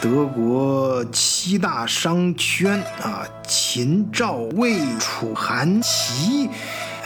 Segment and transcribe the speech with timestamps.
[0.00, 6.48] 德国七大商圈啊，秦、赵、魏、楚、韩、齐，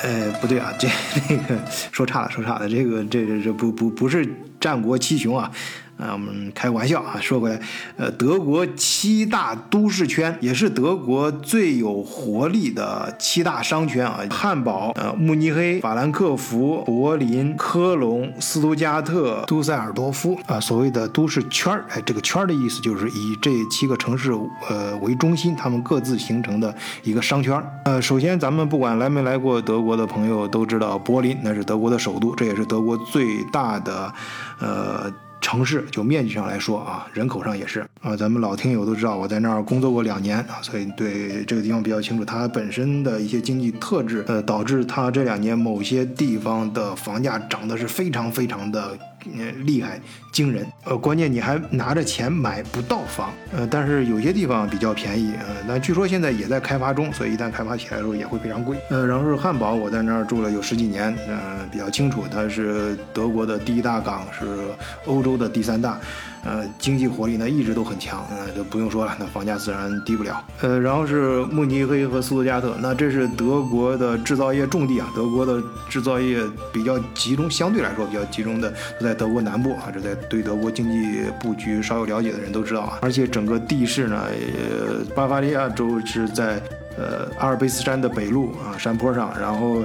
[0.03, 0.89] 呃，不对啊，这
[1.29, 1.59] 那个
[1.93, 4.29] 说差了，说差了，这个这这这不不不是
[4.61, 5.51] 战国七雄啊。
[5.97, 7.61] 啊，我们开个玩笑啊，说回来，
[7.97, 24.33] 呃，德国七大都市圈也是德国最有活力的七大商圈啊，汉堡、呃，慕尼黑、法兰克福、柏林、科隆、斯图加特、杜塞尔多夫啊，所谓的都市圈儿，哎，这个圈儿的意思就是以这七个城市
[24.69, 27.65] 呃为中心，他们各自形成的一个商圈儿。
[27.85, 34.13] 呃，首先咱们不管来没来过德国的朋友都知道，柏林那是德国的首都，这也是德国最大的，
[34.59, 35.13] 呃。
[35.45, 42.25] 城市就面积上来说啊，人口上也是啊，咱们老听友都知道，我在那儿工作过两年啊，所以对这个地方比较清楚。
[42.25, 48.99] 它本身的一些经济特质，呃，导致它这两年某些地方的房价涨得是非常非常的。
[49.33, 50.01] 嗯，厉害
[50.33, 64.45] 惊人，呃，关键你还拿着钱买不到房，呃，但是有些地方比较便宜，呃，那据说现在也在开发中，所以一旦开发起来的时候也会非常贵，呃，然后是汉堡，我在那儿住了有十几年，嗯，比较清楚，它是德国的第一大港，是
[65.07, 65.99] 欧洲的第三大。
[66.45, 70.45] 呃，经济活力呢一直都很强，呃，就不用说了，那房价自然低不了。
[70.61, 76.39] 呃，然后是慕尼黑和斯图加特，那这是德国的制造业重地啊，德国的制造业
[76.73, 86.61] 比较集中，相对来说比较集中的在德国南部啊，这在对德国经济布局稍有了解的人都知道啊，而且整个地势呢，呃，巴伐利亚州是在。
[86.97, 89.83] 呃，阿尔卑斯山的北麓啊，山坡上，然后，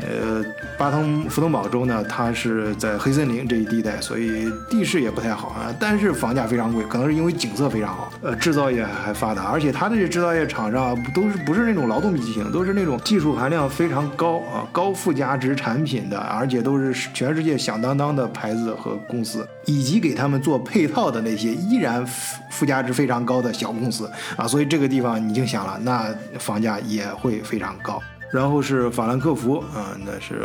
[0.00, 0.44] 呃，
[0.76, 22.04] 巴登福登堡州呢，它是在黑森林这一地带，所以地势也不太好啊，但是房价非常贵，可能是因为景色非常好，呃，制造业还发达，而且它的这制造业厂商都是不是那种劳动密集型，都是那种技术含量非常高啊，高附加值产品的，而且都是全世界响当当的牌子和公司，以及给他们做配套的那些依然
[22.50, 26.10] 附加值非常高的小公司啊，所以这个地方你就想了，那。
[26.50, 30.42] 房价也会非常高，然后是法兰克福啊，那是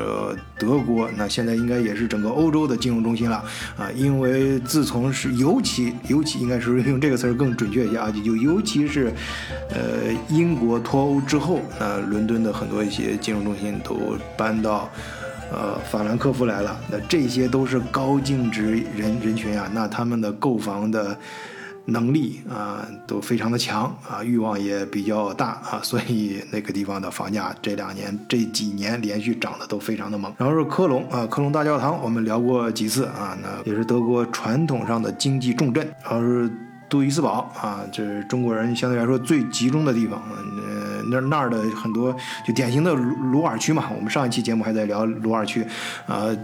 [0.60, 3.44] 德国，那现在应该也是整个欧洲的金融中心了
[3.76, 9.12] 啊，因为自从是尤其尤其应该是用这个词儿更准确一些啊，就尤其是
[9.72, 14.88] 呃英国脱欧之后，那伦敦的很多一些金融中心都搬到
[15.52, 21.18] 呃法兰克福来了，那这些都是高净值人人群啊，那他们的购房的。
[21.86, 30.34] 能力啊都非常的强啊，欲望也比较大啊，所以那个地方的房价这两年这几年连续涨得都非常的猛。
[30.38, 35.88] 然后是科隆啊，科隆大教堂，我们聊过几次啊，那也是德国传统上的经济重镇。
[36.04, 36.52] 然后是
[36.90, 40.22] 杜伊斯堡啊，这是中国人相对来说最集中的地方。
[41.10, 45.64] 那那儿的很多就典型的鲁鲁尔区嘛，我们上一期节目还在聊鲁尔区，
[46.08, 46.36] 啊呃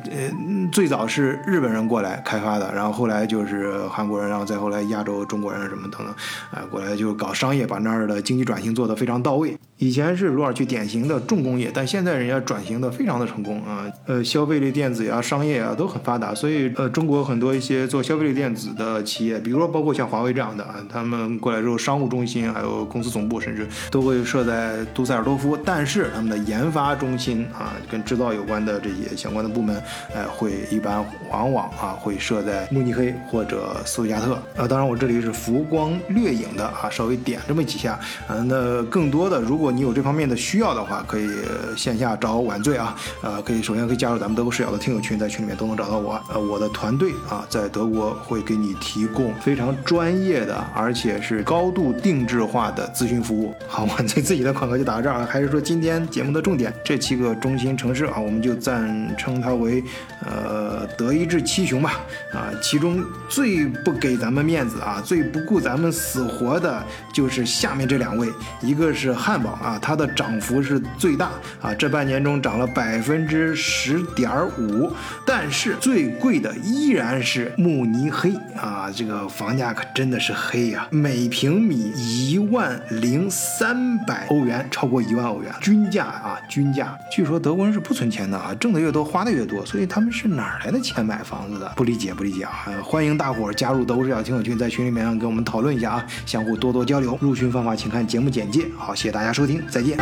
[0.72, 6.08] 最早是日本人过来开发的，然后后来就是韩国人，然后再后来亚洲中国人什么等等，
[6.52, 9.58] 啊过来就搞商业，把那儿的经济转型做得非常到位。
[9.82, 29.82] 以前是鲁尔区典型的重工业，但现在人家转型的非常的成功啊，呃消费类电子呀、商业啊都很发达，所以呃中国很多一些做消费类电子的企业，比如说包括像华为这样的啊，他们过来之后，商务中心还有公司总部，甚至都会设在杜塞尔多夫，但是他们的研发中心啊，跟制造有关的这些相关的部门，
[30.14, 34.36] 哎会一般往往啊会设在慕尼黑或者斯图加特。
[34.56, 41.30] 啊，当然我这里是浮光掠影的啊，稍微点这么几下啊，那更多的如果你有这方面的需要的话，可以
[41.78, 46.22] 线下找晚醉啊，呃，可以首先可以加入咱们德国视角的听友群，在群里面都能找到我。
[46.30, 53.54] 呃，我的团队啊，在德国会给你提供非常专业的，而且是高度定制化的咨询服务。
[53.68, 55.26] 好，晚醉自己的广告就打到这儿了。
[55.26, 59.84] 还是说今天节目的重点，这七个中心城市啊，我们就暂称它为
[60.26, 62.00] 呃德意志七雄吧。
[62.34, 66.84] 啊，其中最不给咱们面子啊，最不顾咱们死活的，
[67.14, 68.28] 就是下面这两位，
[68.62, 69.52] 一个是汉堡。
[69.62, 71.30] 啊，它的涨幅是最大
[71.62, 74.92] 啊，这半年中涨了百分之十点五，
[75.26, 86.98] 但是最贵的依然是慕尼黑啊，这个房价可真的是黑呀，每平米一万零三百欧元，超过一万欧元，均价啊，均价。
[87.12, 91.72] 据说德国人是不存钱的啊，挣的越多花的越多，所以他们是哪来的钱买房子的？
[91.76, 92.66] 不理解，不理解啊！
[92.84, 97.18] 欢迎大伙儿加入德国视角听友群，在群里面跟我们讨论一下啊，相互多多交流。
[97.22, 98.66] 入群方法请看节目简介。
[98.78, 99.98] 好，谢谢大家收听再见。